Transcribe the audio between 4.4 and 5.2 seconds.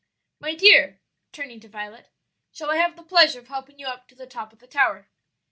of the tower?"